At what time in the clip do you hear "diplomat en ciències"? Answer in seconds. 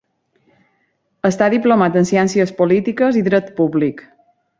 1.53-2.53